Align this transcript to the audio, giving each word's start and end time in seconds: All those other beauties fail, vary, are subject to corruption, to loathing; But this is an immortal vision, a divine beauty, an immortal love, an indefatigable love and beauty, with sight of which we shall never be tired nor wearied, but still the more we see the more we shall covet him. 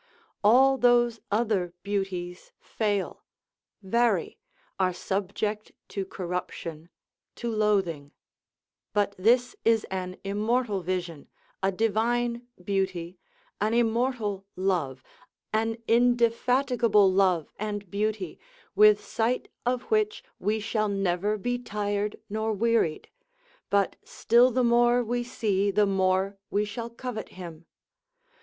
All 0.43 0.79
those 0.79 1.19
other 1.31 1.73
beauties 1.83 2.53
fail, 2.59 3.23
vary, 3.83 4.39
are 4.79 4.93
subject 4.93 5.73
to 5.89 6.07
corruption, 6.07 6.89
to 7.35 7.51
loathing; 7.51 8.11
But 8.93 9.13
this 9.19 9.55
is 9.63 9.83
an 9.91 10.17
immortal 10.23 10.81
vision, 10.81 11.29
a 11.61 11.71
divine 11.71 12.47
beauty, 12.63 13.19
an 13.61 13.75
immortal 13.75 14.47
love, 14.55 15.03
an 15.53 15.77
indefatigable 15.87 17.13
love 17.13 17.53
and 17.59 17.91
beauty, 17.91 18.39
with 18.73 19.05
sight 19.05 19.49
of 19.67 19.83
which 19.91 20.23
we 20.39 20.59
shall 20.59 20.89
never 20.89 21.37
be 21.37 21.59
tired 21.59 22.19
nor 22.27 22.53
wearied, 22.53 23.07
but 23.69 23.97
still 24.03 24.49
the 24.49 24.63
more 24.63 25.03
we 25.03 25.23
see 25.23 25.69
the 25.69 25.85
more 25.85 26.39
we 26.49 26.65
shall 26.65 26.89
covet 26.89 27.29
him. 27.29 27.67